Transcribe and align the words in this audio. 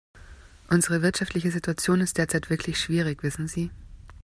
Unsere 0.67 1.03
wirtschaftliche 1.03 1.51
Situation 1.51 2.01
ist 2.01 2.17
derzeit 2.17 2.49
wirklich 2.49 2.79
schwierig, 2.81 3.21
wissen 3.21 3.47
Sie. 3.47 3.69